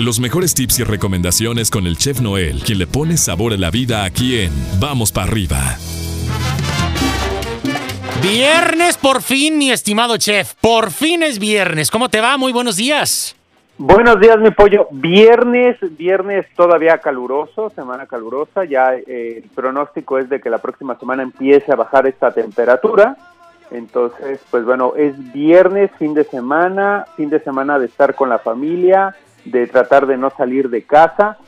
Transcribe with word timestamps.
Los 0.00 0.18
mejores 0.18 0.54
tips 0.54 0.80
y 0.80 0.82
recomendaciones 0.82 1.70
con 1.70 1.86
el 1.86 1.96
chef 1.96 2.20
Noel, 2.20 2.62
quien 2.64 2.80
le 2.80 2.88
pone 2.88 3.16
sabor 3.16 3.52
a 3.52 3.56
la 3.56 3.70
vida 3.70 4.02
aquí 4.02 4.40
en 4.40 4.50
Vamos 4.80 5.12
para 5.12 5.28
arriba. 5.28 5.56
Viernes 8.20 8.96
por 8.96 9.22
fin, 9.22 9.56
mi 9.56 9.70
estimado 9.70 10.16
chef. 10.16 10.54
Por 10.54 10.90
fin 10.90 11.22
es 11.22 11.38
viernes. 11.38 11.92
¿Cómo 11.92 12.08
te 12.08 12.20
va? 12.20 12.36
Muy 12.36 12.52
buenos 12.52 12.76
días. 12.76 13.36
Buenos 13.78 14.18
días, 14.18 14.36
mi 14.40 14.50
pollo. 14.50 14.88
Viernes, 14.90 15.76
viernes 15.96 16.44
todavía 16.56 16.98
caluroso, 16.98 17.70
semana 17.70 18.06
calurosa. 18.06 18.64
Ya 18.64 18.96
eh, 18.96 19.42
el 19.44 19.50
pronóstico 19.54 20.18
es 20.18 20.28
de 20.28 20.40
que 20.40 20.50
la 20.50 20.58
próxima 20.58 20.98
semana 20.98 21.22
empiece 21.22 21.70
a 21.70 21.76
bajar 21.76 22.08
esta 22.08 22.32
temperatura. 22.32 23.16
Entonces, 23.70 24.40
pues 24.50 24.64
bueno, 24.64 24.94
es 24.96 25.14
viernes, 25.32 25.92
fin 25.98 26.14
de 26.14 26.24
semana, 26.24 27.06
fin 27.16 27.30
de 27.30 27.38
semana 27.38 27.78
de 27.78 27.86
estar 27.86 28.16
con 28.16 28.28
la 28.28 28.38
familia, 28.38 29.14
de 29.44 29.66
tratar 29.66 30.06
de 30.06 30.16
no 30.16 30.30
salir 30.30 30.70
de 30.70 30.82
casa. 30.82 31.38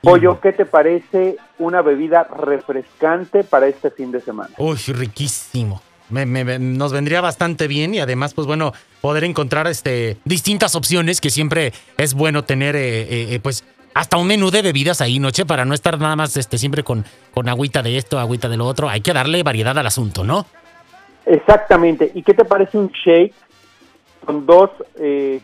Pollo, 0.00 0.40
¿qué 0.40 0.52
te 0.52 0.64
parece 0.64 1.36
una 1.58 1.82
bebida 1.82 2.24
refrescante 2.24 3.42
para 3.42 3.66
este 3.66 3.90
fin 3.90 4.12
de 4.12 4.20
semana? 4.20 4.50
Uy, 4.58 4.76
riquísimo. 4.76 5.82
Me, 6.10 6.24
me, 6.24 6.58
nos 6.58 6.92
vendría 6.92 7.20
bastante 7.20 7.66
bien 7.66 7.94
y 7.94 7.98
además, 7.98 8.32
pues 8.32 8.46
bueno, 8.46 8.72
poder 9.00 9.24
encontrar 9.24 9.66
este 9.66 10.16
distintas 10.24 10.74
opciones 10.74 11.20
que 11.20 11.30
siempre 11.30 11.72
es 11.98 12.14
bueno 12.14 12.44
tener, 12.44 12.76
eh, 12.76 13.02
eh, 13.02 13.34
eh, 13.34 13.40
pues 13.40 13.64
hasta 13.92 14.16
un 14.16 14.26
menú 14.26 14.50
de 14.50 14.62
bebidas 14.62 15.00
ahí, 15.00 15.18
noche, 15.18 15.44
para 15.44 15.64
no 15.64 15.74
estar 15.74 15.98
nada 15.98 16.16
más 16.16 16.36
este 16.36 16.56
siempre 16.56 16.84
con, 16.84 17.04
con 17.34 17.48
agüita 17.48 17.82
de 17.82 17.98
esto, 17.98 18.18
agüita 18.18 18.48
de 18.48 18.56
lo 18.56 18.66
otro. 18.66 18.88
Hay 18.88 19.00
que 19.00 19.12
darle 19.12 19.42
variedad 19.42 19.76
al 19.76 19.86
asunto, 19.86 20.24
¿no? 20.24 20.46
Exactamente. 21.26 22.10
¿Y 22.14 22.22
qué 22.22 22.32
te 22.32 22.44
parece 22.44 22.78
un 22.78 22.88
shake 22.88 23.34
con 24.28 24.46
dos 24.46 24.70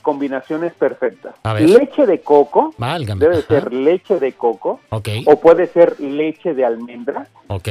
combinaciones 0.02 0.74
perfectas? 0.74 1.34
Leche 1.59 2.06
de 2.06 2.20
coco. 2.20 2.74
Debe 3.16 3.43
ser 3.43 3.73
leche 3.73 4.18
de 4.18 4.32
coco. 4.32 4.80
O 4.91 5.41
puede 5.41 5.66
ser 5.68 5.99
leche 6.01 6.54
de 6.54 6.65
almendra. 6.65 7.26
Ok 7.49 7.68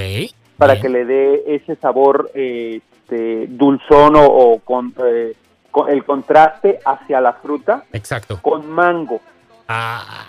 para 0.57 0.79
que 0.79 0.89
le 0.89 1.05
dé 1.05 1.43
ese 1.47 1.75
sabor 1.75 2.31
este, 2.33 3.47
dulzón 3.47 4.13
o, 4.15 4.55
eh, 4.55 5.35
con, 5.71 5.89
el 5.89 6.05
contraste 6.05 6.79
hacia 6.85 7.19
la 7.21 7.33
fruta. 7.33 7.83
Exacto. 7.91 8.39
Con 8.41 8.69
mango. 8.69 9.21
Ah. 9.67 10.25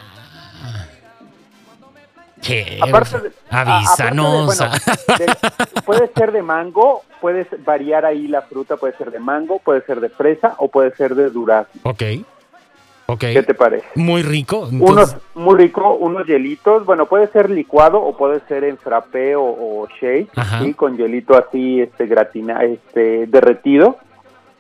Aparte 2.81 3.21
de, 3.21 3.33
Avísanos. 3.51 4.63
puede 5.85 6.11
ser 6.15 6.33
de 6.33 6.43
mango, 6.43 7.03
puedes 7.21 7.47
variar 7.65 8.05
ahí 8.05 8.29
la 8.29 8.43
fruta, 8.43 8.77
puede 8.77 8.97
ser 8.97 9.11
de 9.11 9.19
mango, 9.19 9.59
puede 9.59 9.83
ser 9.83 10.01
de 10.01 10.09
fresa 10.09 10.55
o 10.59 10.69
puede 10.69 10.95
ser 10.95 11.15
de 11.15 11.31
durazno. 11.31 11.81
Ok. 11.85 12.03
¿Qué 13.19 13.43
te 13.43 13.55
parece? 13.55 13.87
Muy 13.97 14.23
rico. 14.23 14.69
Unos, 14.71 15.17
muy 15.35 15.57
rico, 15.57 15.95
unos 15.95 16.27
hielitos. 16.27 16.87
Bueno, 16.87 17.07
puede 17.07 17.29
ser 17.29 17.51
licuado 17.51 18.01
o 18.01 18.17
puede 18.17 18.41
ser 18.49 18.65
en 18.65 18.79
frappé 18.79 19.37
o, 19.37 19.87
shake, 20.01 20.31
¿sí? 20.61 20.75
Con 20.75 20.97
hielito 20.97 21.37
así, 21.37 21.83
este, 21.83 22.07
gratina, 22.07 22.65
este, 22.65 23.27
derretido, 23.27 23.99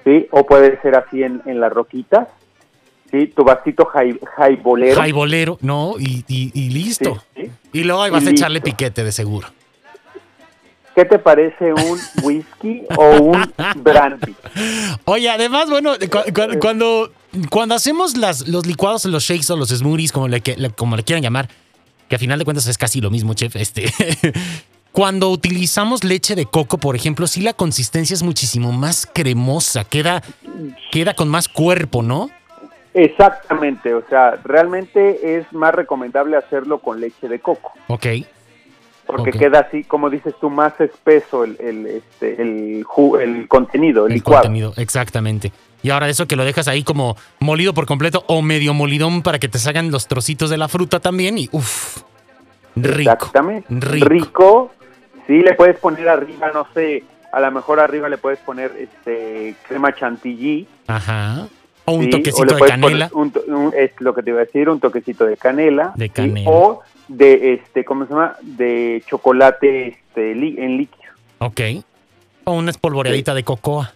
¿sí? 0.04 0.28
O 0.30 0.44
puede 0.44 0.80
ser 0.82 0.94
así 0.94 1.22
en, 1.22 1.40
en 1.46 1.58
las 1.58 1.72
roquitas, 1.72 2.28
¿sí? 3.10 3.26
Tu 3.28 3.44
vasito 3.44 3.86
jaibolero. 4.36 4.96
Jaibolero, 4.96 5.58
no, 5.60 5.94
y, 5.98 6.24
y, 6.28 6.70
listo. 6.70 7.22
Y 7.72 7.84
luego 7.84 8.02
ahí 8.02 8.10
vas 8.10 8.26
a 8.26 8.30
echarle 8.30 8.60
piquete, 8.60 9.04
de 9.04 9.12
seguro. 9.12 9.48
¿Qué 10.94 11.04
te 11.04 11.18
parece 11.18 11.72
un 11.72 11.98
whisky 12.22 12.82
o 12.96 13.20
un 13.20 13.52
brandy? 13.82 14.34
Oye, 15.04 15.28
además, 15.28 15.68
bueno, 15.68 15.94
cuando, 16.60 17.12
cuando 17.50 17.74
hacemos 17.74 18.16
las, 18.16 18.46
los 18.46 18.64
licuados, 18.66 19.04
los 19.06 19.24
shakes 19.24 19.52
o 19.52 19.56
los 19.56 19.70
smoothies, 19.70 20.12
como 20.12 20.28
le, 20.28 20.40
como 20.76 20.96
le 20.96 21.02
quieran 21.02 21.22
llamar, 21.22 21.48
que 22.08 22.14
a 22.14 22.18
final 22.18 22.38
de 22.38 22.44
cuentas 22.44 22.68
es 22.68 22.78
casi 22.78 23.00
lo 23.00 23.10
mismo, 23.10 23.34
chef, 23.34 23.56
este... 23.56 23.92
Cuando 24.94 25.28
utilizamos 25.30 26.04
leche 26.04 26.36
de 26.36 26.46
coco, 26.46 26.78
por 26.78 26.94
ejemplo, 26.94 27.26
sí 27.26 27.40
la 27.40 27.52
consistencia 27.52 28.14
es 28.14 28.22
muchísimo 28.22 28.70
más 28.70 29.08
cremosa, 29.12 29.82
queda, 29.82 30.22
queda 30.92 31.14
con 31.14 31.28
más 31.28 31.48
cuerpo, 31.48 32.04
¿no? 32.04 32.30
Exactamente, 32.94 33.92
o 33.92 34.02
sea, 34.08 34.38
realmente 34.44 35.36
es 35.36 35.52
más 35.52 35.74
recomendable 35.74 36.36
hacerlo 36.36 36.78
con 36.78 37.00
leche 37.00 37.28
de 37.28 37.40
coco. 37.40 37.72
Ok 37.88 38.06
porque 39.06 39.32
queda 39.32 39.60
así, 39.60 39.84
como 39.84 40.10
dices 40.10 40.34
tú, 40.40 40.50
más 40.50 40.78
espeso 40.80 41.44
el, 41.44 41.56
el, 41.60 41.86
este, 41.86 42.40
el, 42.40 42.84
el 43.20 43.48
contenido, 43.48 44.06
el, 44.06 44.14
licuado. 44.14 44.42
contenido, 44.42 44.72
exactamente. 44.76 45.52
Y 45.82 45.90
ahora 45.90 46.08
eso 46.08 46.26
que 46.26 46.36
lo 46.36 46.44
dejas 46.44 46.68
ahí 46.68 46.82
como 46.82 47.16
molido 47.40 47.74
por 47.74 47.86
completo 47.86 48.24
o 48.26 48.40
medio 48.40 48.72
molidón 48.72 49.22
para 49.22 49.38
que 49.38 49.48
te 49.48 49.58
salgan 49.58 49.90
los 49.90 50.08
trocitos 50.08 50.48
de 50.48 50.56
la 50.56 50.68
fruta 50.68 51.00
también 51.00 51.36
y 51.36 51.48
uff, 51.52 51.98
rico. 52.76 53.12
Exactamente. 53.12 53.68
Rico. 53.70 54.72
Sí, 55.26 55.40
le 55.40 55.54
puedes 55.54 55.78
poner 55.78 56.08
arriba, 56.08 56.50
no 56.52 56.66
sé, 56.72 57.04
a 57.32 57.40
lo 57.40 57.50
mejor 57.50 57.80
arriba 57.80 58.08
le 58.08 58.18
puedes 58.18 58.38
poner 58.40 58.72
este 58.78 59.54
crema 59.68 59.94
chantilly. 59.94 60.66
Ajá. 60.86 61.48
O 61.86 61.92
un 61.92 62.10
toquecito 62.10 62.54
de 62.54 62.62
canela. 62.62 63.10
es 63.76 63.92
lo 64.00 64.14
que 64.14 64.22
te 64.22 64.30
iba 64.30 64.40
a 64.40 64.44
decir, 64.44 64.68
un 64.68 64.80
toquecito 64.80 65.26
de 65.26 65.36
canela. 65.36 65.92
De 65.96 66.08
canela. 66.08 66.50
O 66.50 66.82
de 67.08 67.54
este, 67.54 67.84
¿cómo 67.84 68.06
se 68.06 68.10
llama? 68.10 68.36
De 68.42 69.02
chocolate 69.06 69.88
este, 69.88 70.32
en 70.32 70.78
líquido. 70.78 71.12
Ok. 71.38 71.60
O 72.44 72.52
una 72.52 72.70
espolvoreadita 72.70 73.34
de 73.34 73.44
cocoa. 73.44 73.92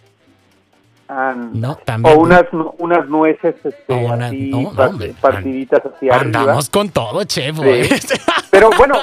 No, 1.09 1.75
también. 1.85 2.15
O 2.15 2.21
unas, 2.21 2.45
unas 2.77 3.09
nueces 3.09 3.55
este, 3.63 4.07
así, 4.07 4.53
partiditas 5.19 5.81
así 5.83 6.07
Andamos 6.09 6.69
con 6.69 6.89
todo, 6.89 7.23
chef. 7.23 7.57
Pero 8.51 8.69
bueno, 8.77 8.95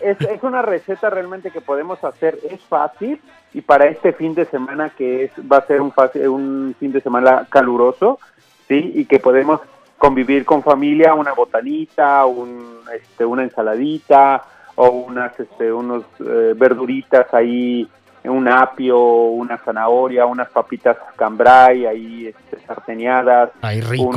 es, 0.00 0.18
es, 0.20 0.42
una 0.42 0.62
receta 0.62 1.10
realmente 1.10 1.50
que 1.50 1.60
podemos 1.60 2.02
hacer. 2.02 2.38
Es 2.50 2.60
fácil 2.62 3.20
y 3.52 3.60
para 3.60 3.86
este 3.86 4.14
fin 4.14 4.34
de 4.34 4.46
semana 4.46 4.90
que 4.96 5.24
es 5.24 5.30
va 5.50 5.58
a 5.58 5.66
ser 5.66 5.82
un, 5.82 5.92
un 6.30 6.74
fin 6.80 6.92
de 6.92 7.02
semana 7.02 7.46
caluroso, 7.50 8.18
¿sí? 8.66 8.92
Y 8.94 9.04
que 9.04 9.18
podemos 9.18 9.60
convivir 9.98 10.46
con 10.46 10.62
familia, 10.62 11.12
una 11.14 11.32
botanita, 11.32 12.24
un, 12.24 12.80
este, 12.94 13.26
una 13.26 13.42
ensaladita 13.42 14.42
o 14.74 14.88
unas, 14.88 15.38
este, 15.38 15.72
unos 15.72 16.04
eh, 16.20 16.54
verduritas 16.56 17.32
ahí, 17.34 17.88
un 18.28 18.48
apio, 18.48 18.98
una 18.98 19.58
zanahoria, 19.58 20.26
unas 20.26 20.48
papitas 20.50 20.96
cambray 21.16 21.86
ahí 21.86 22.26
este, 22.26 22.64
sarteneadas. 22.66 23.50
Ahí 23.62 23.80
rico. 23.80 24.12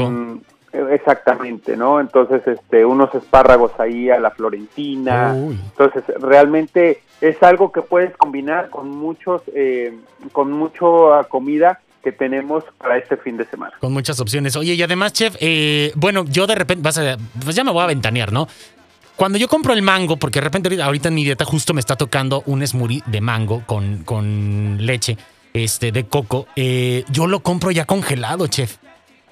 exactamente, 0.74 1.75
¿no? 1.75 2.00
Entonces, 2.00 2.46
este, 2.48 2.86
unos 2.86 3.14
espárragos 3.16 3.72
ahí 3.80 4.09
a 4.09 4.19
la 4.19 4.31
florentina. 4.31 5.36
Entonces, 5.36 6.03
realmente 6.19 7.02
es 7.22 7.42
algo 7.44 7.72
que 7.72 7.81
puedes 7.81 8.16
combinar 8.18 8.69
con 8.69 8.90
muchos, 8.90 9.42
eh, 9.53 9.98
con 10.31 10.52
mucha 10.52 11.24
comida 11.28 11.80
que 12.03 12.12
tenemos 12.12 12.64
para 12.78 12.98
este 12.98 13.18
fin 13.18 13.38
de 13.38 13.46
semana. 13.46 13.74
Con 13.80 13.92
muchas 13.92 14.19
opciones. 14.19 14.56
Oye, 14.56 14.74
y 14.74 14.81
además, 14.81 15.14
chef, 15.14 15.36
eh, 15.40 15.92
bueno, 15.96 16.25
yo 16.25 16.48
de 16.48 16.56
repente, 16.56 16.81
vas 16.81 16.98
a, 16.98 17.18
pues 17.44 17.56
ya 17.56 17.64
me 17.64 17.72
voy 17.72 17.84
a 17.84 17.88
ventanear, 17.88 18.31
¿no? 18.31 18.48
Cuando 19.19 19.38
yo 19.38 19.50
compro 19.50 19.74
el 19.74 19.81
mango, 19.81 20.16
porque 20.16 20.40
de 20.40 20.46
repente 20.46 20.81
ahorita 20.81 21.09
en 21.09 21.13
mi 21.13 21.25
dieta 21.25 21.44
justo 21.44 21.74
me 21.74 21.81
está 21.81 21.97
tocando 21.97 22.41
un 22.46 22.66
smoothie 22.66 23.03
de 23.06 23.19
mango 23.19 23.63
con, 23.66 24.06
con 24.06 24.78
leche 24.80 25.18
este, 25.53 25.91
de 25.91 26.06
coco, 26.06 26.47
eh, 26.56 27.03
yo 27.09 27.28
lo 27.28 27.41
compro 27.41 27.69
ya 27.69 27.84
congelado, 27.84 28.47
chef. 28.47 28.78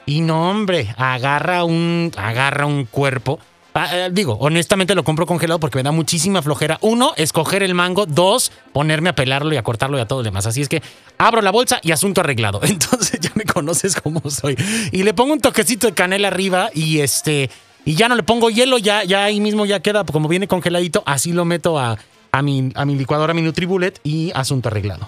Y 0.06 0.20
no, 0.20 0.50
hombre, 0.50 0.94
agarra 0.98 1.64
un, 1.64 2.12
agarra 2.18 2.66
un 2.66 2.84
cuerpo. 2.84 3.40
Ah, 3.76 3.88
eh, 3.94 4.10
digo, 4.12 4.34
honestamente 4.42 4.94
lo 4.94 5.06
compro 5.06 5.26
congelado 5.26 5.62
porque 5.62 5.78
me 5.78 5.84
da 5.84 5.94
muchísima 5.94 6.42
flojera. 6.42 6.80
Uno, 6.82 7.14
escoger 7.16 7.64
el 7.64 7.74
mango. 7.74 8.06
Dos, 8.06 8.52
ponerme 8.74 9.08
a 9.08 9.16
pelarlo 9.16 9.54
y 9.54 9.58
a 9.58 9.64
cortarlo 9.64 9.98
y 9.98 10.02
a 10.02 10.06
todo 10.06 10.20
lo 10.20 10.24
demás. 10.24 10.46
Así 10.48 10.62
es 10.62 10.68
que 10.68 10.84
abro 11.18 11.42
la 11.42 11.52
bolsa 11.52 11.80
y 11.82 11.92
asunto 11.92 12.20
arreglado. 12.20 12.60
Entonces 12.64 13.22
ya 13.22 13.32
me 13.36 13.46
conoces 13.46 13.96
cómo 13.96 14.30
soy. 14.30 14.58
Y 14.92 15.04
le 15.04 15.14
pongo 15.14 15.32
un 15.32 15.40
toquecito 15.40 15.88
de 15.88 15.94
canela 15.94 16.28
arriba 16.28 16.72
y 16.74 17.00
este. 17.00 17.50
Y 17.88 17.96
ya 17.96 18.10
no 18.10 18.16
le 18.16 18.24
pongo 18.24 18.50
hielo, 18.50 18.78
ya, 18.78 19.06
ya 19.06 19.24
ahí 19.24 19.40
mismo 19.40 19.66
ya 19.66 19.80
queda, 19.80 20.04
como 20.04 20.28
viene 20.28 20.46
congeladito, 20.46 21.04
así 21.06 21.32
lo 21.32 21.46
meto 21.46 21.80
a, 21.80 21.98
a, 22.34 22.42
mi, 22.42 22.70
a 22.76 22.84
mi 22.84 22.96
licuadora, 22.96 23.32
a 23.32 23.34
mi 23.34 23.42
Nutribullet 23.42 24.02
y 24.04 24.30
asunto 24.36 24.68
arreglado. 24.68 25.08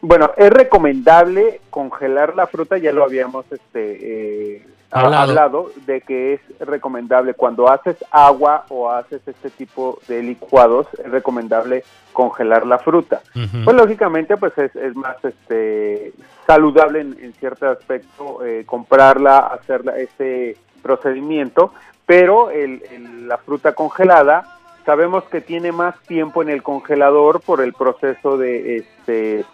Bueno, 0.00 0.32
es 0.36 0.50
recomendable 0.50 1.60
congelar 1.70 2.34
la 2.34 2.48
fruta, 2.48 2.76
ya 2.76 2.90
lo 2.90 3.04
habíamos 3.04 3.44
este, 3.52 4.56
eh, 4.56 4.66
hablado. 4.90 5.70
de 5.86 6.00
que 6.00 6.34
es 6.34 6.40
recomendable 6.58 7.34
cuando 7.34 7.70
haces 7.70 7.94
agua 8.10 8.64
o 8.68 8.90
haces 8.90 9.22
este 9.24 9.50
tipo 9.50 10.00
de 10.08 10.24
licuados, 10.24 10.88
es 10.98 11.08
recomendable 11.08 11.84
congelar 12.12 12.66
la 12.66 12.80
fruta. 12.80 13.22
Pues 13.64 13.76
lógicamente 13.76 14.36
pues 14.36 14.58
es, 14.58 14.74
es 14.74 14.96
más 14.96 15.18
este 15.24 16.12
saludable 16.48 17.02
en, 17.02 17.32
cierto 17.38 17.68
aspecto 17.70 18.44
eh, 18.44 18.64
comprarla, 18.66 19.38
hacer 19.38 19.84
ese 19.96 20.56
procedimiento, 20.82 21.72
pero 22.06 22.50
el, 22.50 22.82
la 23.28 23.38
fruta 23.38 23.74
congelada 23.74 24.58
sabemos 24.84 25.24
que 25.24 25.40
tiene 25.40 25.72
más 25.72 25.98
tiempo 26.02 26.42
en 26.42 26.48
el 26.48 26.62
congelador 26.62 27.40
por 27.40 27.60
el 27.60 27.72
proceso 27.72 28.36
de 28.36 28.76
este 28.76 29.44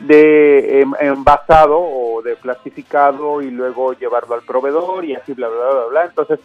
de 0.00 0.80
em, 0.80 0.92
envasado 1.00 1.78
o 1.80 2.22
de 2.22 2.36
plastificado 2.36 3.42
y 3.42 3.50
luego 3.50 3.94
llevarlo 3.94 4.34
al 4.34 4.42
proveedor 4.42 5.04
y 5.04 5.14
así 5.14 5.34
bla 5.34 5.48
bla 5.48 5.70
bla 5.70 5.84
bla. 5.86 6.04
Entonces 6.04 6.38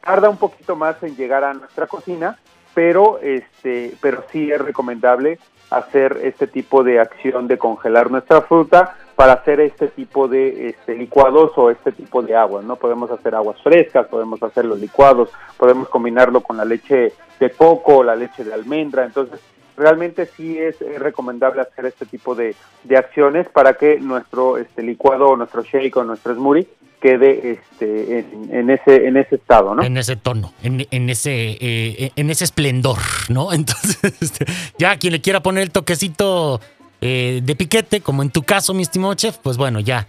tarda 0.00 0.28
un 0.28 0.36
poquito 0.36 0.74
más 0.76 1.00
en 1.02 1.16
llegar 1.16 1.44
a 1.44 1.54
nuestra 1.54 1.86
cocina, 1.86 2.38
pero 2.74 3.18
este, 3.20 3.94
pero 4.00 4.24
sí 4.32 4.50
es 4.50 4.60
recomendable 4.60 5.38
hacer 5.70 6.20
este 6.22 6.46
tipo 6.46 6.82
de 6.82 7.00
acción 7.00 7.48
de 7.48 7.58
congelar 7.58 8.10
nuestra 8.10 8.42
fruta 8.42 8.96
para 9.16 9.32
hacer 9.32 9.60
este 9.60 9.88
tipo 9.88 10.28
de 10.28 10.68
este, 10.68 10.94
licuados 10.94 11.52
o 11.56 11.70
este 11.70 11.90
tipo 11.90 12.22
de 12.22 12.36
aguas, 12.36 12.64
¿no? 12.64 12.76
Podemos 12.76 13.10
hacer 13.10 13.34
aguas 13.34 13.60
frescas, 13.62 14.06
podemos 14.08 14.42
hacer 14.42 14.66
los 14.66 14.78
licuados, 14.78 15.30
podemos 15.56 15.88
combinarlo 15.88 16.42
con 16.42 16.58
la 16.58 16.66
leche 16.66 17.14
de 17.40 17.50
coco 17.50 18.02
la 18.04 18.16
leche 18.16 18.44
de 18.44 18.54
almendra, 18.54 19.04
entonces 19.04 19.40
realmente 19.76 20.26
sí 20.26 20.58
es, 20.58 20.76
recomendable 20.98 21.62
hacer 21.62 21.86
este 21.86 22.06
tipo 22.06 22.34
de, 22.34 22.54
acciones 22.96 23.48
para 23.48 23.74
que 23.74 23.98
nuestro 24.00 24.58
este 24.58 24.82
licuado 24.82 25.36
nuestro 25.36 25.62
shake 25.62 25.96
o 25.96 26.04
nuestro 26.04 26.34
smoothie 26.34 26.68
quede 27.00 27.50
este 27.52 28.20
en, 28.50 28.70
ese 28.70 29.06
en 29.06 29.16
ese 29.16 29.36
estado, 29.36 29.74
¿no? 29.74 29.82
En 29.82 29.96
ese 29.96 30.16
tono, 30.16 30.52
en, 30.62 30.86
en 30.90 31.10
ese 31.10 31.58
eh, 31.60 32.10
en 32.16 32.30
ese 32.30 32.44
esplendor, 32.44 32.98
¿no? 33.28 33.52
Entonces, 33.52 34.22
este, 34.22 34.46
ya 34.78 34.96
quien 34.96 35.12
le 35.12 35.20
quiera 35.20 35.42
poner 35.42 35.62
el 35.62 35.70
toquecito 35.70 36.60
eh, 37.00 37.40
de 37.42 37.56
piquete, 37.56 38.00
como 38.00 38.22
en 38.22 38.30
tu 38.30 38.42
caso, 38.42 38.74
mi 38.74 38.82
estimado 38.82 39.14
chef, 39.14 39.38
pues 39.38 39.56
bueno, 39.56 39.80
ya 39.80 40.06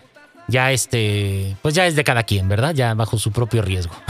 ya 0.48 0.72
este, 0.72 1.57
pues 1.62 1.75
ya 1.75 1.86
es 1.86 1.95
de 1.95 2.04
cada 2.04 2.24
quien, 2.24 2.48
¿verdad? 2.48 2.74
Ya 2.74 2.94
bajo 2.94 3.18
su 3.18 3.31
propio 3.31 3.62
riesgo. 3.62 3.94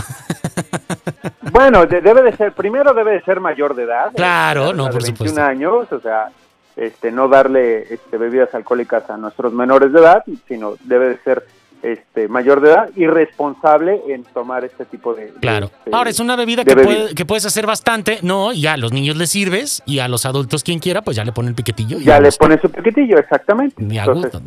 Bueno, 1.51 1.85
debe 1.85 2.21
de 2.21 2.35
ser, 2.35 2.51
primero 2.53 2.93
debe 2.93 3.13
de 3.13 3.21
ser 3.21 3.39
mayor 3.39 3.73
de 3.73 3.83
edad. 3.83 4.11
Claro, 4.15 4.73
no, 4.73 4.89
por 4.89 5.01
21 5.01 5.41
años, 5.41 5.91
o 5.91 5.99
sea, 5.99 6.29
este, 6.75 7.11
no 7.11 7.27
darle 7.27 7.93
este, 7.93 8.17
bebidas 8.17 8.53
alcohólicas 8.53 9.09
a 9.09 9.17
nuestros 9.17 9.53
menores 9.53 9.91
de 9.91 9.99
edad, 9.99 10.23
sino 10.47 10.75
debe 10.83 11.09
de 11.09 11.17
ser 11.19 11.47
este, 11.81 12.27
mayor 12.27 12.61
de 12.61 12.69
edad 12.69 12.89
y 12.95 13.07
responsable 13.07 14.01
en 14.07 14.23
tomar 14.23 14.65
este 14.65 14.85
tipo 14.85 15.13
de... 15.13 15.33
Claro. 15.39 15.67
Este, 15.67 15.95
Ahora, 15.95 16.09
es 16.09 16.19
una 16.19 16.35
bebida 16.35 16.65
que, 16.65 17.13
que, 17.15 17.25
puedes 17.25 17.45
hacer 17.45 17.65
bastante, 17.65 18.19
¿no? 18.21 18.53
Ya 18.53 18.73
a 18.73 18.77
los 18.77 18.91
niños 18.91 19.15
les 19.17 19.29
sirves 19.29 19.83
y 19.85 19.99
a 19.99 20.07
los 20.07 20.25
adultos, 20.25 20.63
quien 20.63 20.79
quiera, 20.79 21.01
pues 21.01 21.17
ya 21.17 21.23
le 21.23 21.31
ponen 21.31 21.55
piquetillo. 21.55 21.99
ya 21.99 22.19
le 22.19 22.31
ponen 22.31 22.59
su 22.61 22.69
piquetillo, 22.69 23.17
exactamente. 23.17 23.75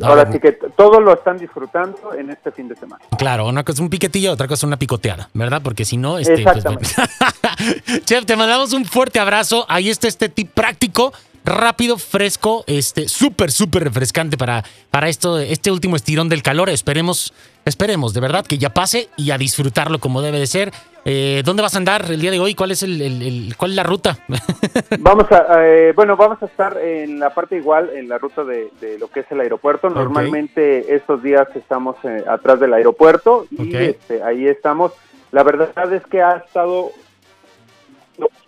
ahora 0.03 0.31
sí 0.31 0.39
que 0.39 0.51
todos 0.51 1.01
lo 1.01 1.13
están 1.13 1.37
disfrutando 1.37 2.13
en 2.17 2.29
este 2.29 2.51
fin 2.51 2.67
de 2.67 2.75
semana. 2.75 3.03
Claro, 3.17 3.47
una 3.47 3.63
cosa 3.63 3.77
es 3.77 3.79
un 3.81 3.89
piquetillo, 3.89 4.31
otra 4.31 4.47
cosa 4.47 4.59
es 4.59 4.63
una 4.67 4.77
picoteada, 4.77 5.29
¿verdad? 5.33 5.61
Porque 5.63 5.85
si 5.85 5.97
no, 5.97 6.17
este... 6.17 6.43
Pues, 6.43 6.95
Chef, 8.05 8.25
te 8.25 8.35
mandamos 8.35 8.73
un 8.73 8.85
fuerte 8.85 9.19
abrazo. 9.19 9.65
Ahí 9.67 9.89
está 9.89 10.07
este 10.07 10.29
tip 10.29 10.51
práctico 10.51 11.13
rápido, 11.43 11.97
fresco, 11.97 12.63
este, 12.67 13.07
súper, 13.07 13.51
súper 13.51 13.83
refrescante 13.83 14.37
para, 14.37 14.63
para 14.89 15.09
esto, 15.09 15.39
este 15.39 15.71
último 15.71 15.95
estirón 15.95 16.29
del 16.29 16.43
calor. 16.43 16.69
Esperemos, 16.69 17.33
esperemos, 17.65 18.13
de 18.13 18.21
verdad, 18.21 18.45
que 18.45 18.57
ya 18.57 18.73
pase 18.73 19.09
y 19.17 19.31
a 19.31 19.37
disfrutarlo 19.37 19.99
como 19.99 20.21
debe 20.21 20.39
de 20.39 20.47
ser. 20.47 20.71
Eh, 21.03 21.41
¿Dónde 21.43 21.63
vas 21.63 21.73
a 21.73 21.79
andar 21.79 22.05
el 22.11 22.21
día 22.21 22.29
de 22.29 22.39
hoy? 22.39 22.53
¿Cuál 22.53 22.71
es 22.71 22.83
el, 22.83 23.55
cuál 23.57 23.71
es 23.71 23.77
la 23.77 23.83
ruta? 23.83 24.19
vamos 24.99 25.31
a, 25.31 25.65
eh, 25.65 25.93
bueno, 25.95 26.15
vamos 26.15 26.41
a 26.43 26.45
estar 26.45 26.77
en 26.77 27.19
la 27.19 27.31
parte 27.31 27.57
igual, 27.57 27.89
en 27.89 28.07
la 28.07 28.19
ruta 28.19 28.43
de, 28.43 28.69
lo 28.99 29.07
que 29.09 29.21
es 29.21 29.31
el 29.31 29.39
aeropuerto. 29.39 29.89
Normalmente 29.89 30.93
estos 30.93 31.23
días 31.23 31.47
estamos 31.55 31.95
eh, 32.03 32.23
atrás 32.27 32.59
del 32.59 32.73
aeropuerto 32.73 33.47
y 33.49 33.75
este, 33.75 34.21
ahí 34.21 34.47
estamos. 34.47 34.91
La 35.31 35.43
verdad 35.43 35.91
es 35.91 36.05
que 36.05 36.21
ha 36.21 36.43
estado 36.45 36.91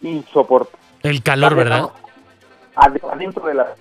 insoportable. 0.01 0.79
El 1.01 1.23
calor, 1.23 1.55
¿verdad? 1.55 1.89
Adentro 2.75 3.45
de 3.45 3.53
la... 3.53 3.75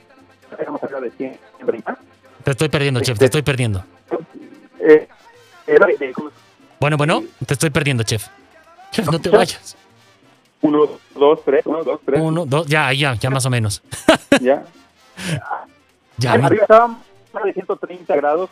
de 0.50 1.84
Te 2.44 2.50
estoy 2.50 2.68
perdiendo, 2.68 3.00
chef, 3.00 3.18
te 3.18 3.24
estoy 3.26 3.42
perdiendo. 3.42 3.84
Eh, 4.80 5.08
eh, 5.66 6.14
bueno, 6.80 6.96
bueno, 6.96 7.22
te 7.46 7.54
estoy 7.54 7.70
perdiendo, 7.70 8.02
chef. 8.02 8.26
Chef, 8.90 9.08
no 9.08 9.20
te 9.20 9.30
vayas. 9.30 9.76
Uno, 10.60 10.88
dos, 11.14 11.44
tres, 11.44 11.64
uno, 11.66 11.82
dos, 11.82 12.00
tres. 12.04 12.20
Uno, 12.20 12.44
dos, 12.46 12.66
ya, 12.66 12.92
ya, 12.92 13.14
ya 13.14 13.30
más 13.30 13.46
o 13.46 13.50
menos. 13.50 13.82
ya. 14.40 14.64
Ya. 16.18 16.32
Arriba 16.32 16.62
estábamos 16.62 16.98
de 17.44 17.52
130 17.52 18.16
grados 18.16 18.50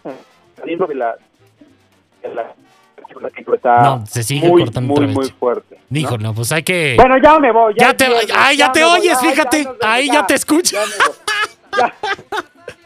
saliendo 0.56 0.86
de 0.86 0.94
la, 0.94 1.16
de 2.22 2.34
la 2.34 2.54
no, 3.64 4.06
se 4.06 4.22
sigue 4.22 4.48
muy, 4.48 4.62
cortando 4.62 4.94
muy, 4.94 5.06
muy 5.08 5.30
fuerte. 5.30 5.78
Dijo, 5.88 6.18
¿no? 6.18 6.34
pues 6.34 6.52
hay 6.52 6.62
que. 6.62 6.94
Bueno, 6.96 7.16
ya 7.22 7.38
me 7.38 7.52
voy. 7.52 7.74
Ya, 7.76 7.94
te, 7.94 8.06
ay, 8.34 8.56
ya, 8.56 8.72
te 8.72 8.84
oyes, 8.84 9.18
fíjate. 9.20 9.68
ahí 9.82 10.08
ya, 10.08 10.26
te 10.26 10.34
escucho. 10.34 10.76
Ya, 11.76 11.94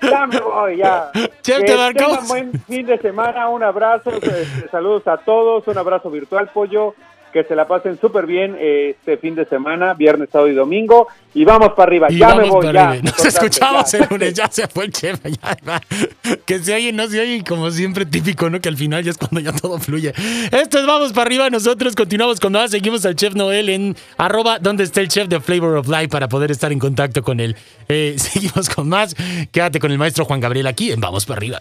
ya, 0.03 0.27
me 0.27 0.41
voy, 0.41 0.77
ya. 0.79 1.11
Que 1.43 1.53
te 1.61 1.93
tengan 1.95 2.27
buen 2.29 2.53
fin 2.67 2.87
de 2.87 2.99
semana, 2.99 3.49
un 3.49 3.63
abrazo, 3.63 4.11
este, 4.11 4.69
saludos 4.71 5.07
a 5.07 5.19
todos, 5.19 5.67
un 5.67 5.79
abrazo 5.79 6.11
virtual, 6.11 6.49
pollo 6.53 6.95
que 7.35 7.43
se 7.43 7.57
la 7.57 7.67
pasen 7.67 7.99
súper 8.01 8.27
bien 8.27 8.57
eh, 8.61 8.95
este 8.97 9.17
fin 9.17 9.35
de 9.35 9.45
semana, 9.45 9.93
viernes, 9.93 10.29
sábado 10.31 10.49
y 10.49 10.55
domingo. 10.55 11.09
Y 11.35 11.45
vamos 11.45 11.71
para 11.71 11.89
arriba, 11.89 12.07
ya 12.09 12.33
me 12.37 12.49
voy, 12.49 12.73
ya. 12.73 12.95
Nos 13.03 13.25
escuchamos 13.25 13.93
el 13.93 14.07
lunes, 14.09 14.35
ya 14.35 14.49
se 14.49 14.69
fue 14.69 14.85
el 14.85 14.93
chef, 14.93 15.19
ya 15.25 15.81
Que 16.47 16.61
se 16.61 16.73
oye, 16.73 16.93
no 16.93 17.09
se 17.09 17.21
oye, 17.21 17.43
como 17.43 17.73
siempre 17.73 18.07
típico, 18.07 18.49
¿no? 18.49 18.61
Que 18.61 18.69
al 18.69 18.77
final 18.77 19.03
ya 19.03 19.11
es 19.11 19.19
cuando 19.19 19.41
ya 19.41 19.51
todo 19.53 19.81
fluye. 19.81 20.15
Esto 20.53 20.79
es 20.79 20.87
Vamos 20.87 21.13
para 21.13 21.27
arriba, 21.27 21.51
nosotros 21.51 21.97
continuamos 21.97 22.39
con 22.39 22.53
más, 22.53 22.71
seguimos 22.71 23.05
al 23.05 23.17
chef 23.17 23.35
Noel 23.35 23.69
en 23.69 23.97
arroba 24.17 24.61
donde 24.61 24.85
está 24.85 25.01
el 25.01 25.09
chef 25.09 25.27
de 25.27 25.41
Flavor 25.41 25.77
of 25.77 25.89
Life 25.89 26.09
para 26.09 26.29
poder 26.29 26.53
estar 26.53 26.71
en 26.71 26.79
contacto 26.79 27.25
con 27.25 27.41
él. 27.41 27.57
Eh, 27.89 28.15
seguimos 28.19 28.71
con 28.71 28.89
más, 28.89 29.17
quédate 29.51 29.81
con 29.81 29.91
el 29.91 29.99
maestro 29.99 30.25
Juan 30.25 30.39
Gabriel 30.39 30.69
aquí 30.69 30.93
en 30.93 31.01
Vamos 31.01 31.27
para 31.27 31.39
arriba. 31.39 31.59